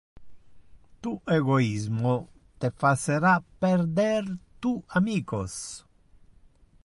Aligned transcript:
Tu 1.07 1.11
egoismo 1.35 2.13
te 2.63 2.71
facera 2.85 3.35
perder 3.65 4.25
tu 4.59 4.71
amicos. 5.01 5.59